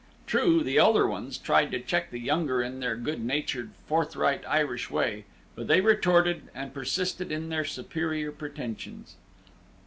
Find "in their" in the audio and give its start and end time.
2.63-2.95, 7.31-7.65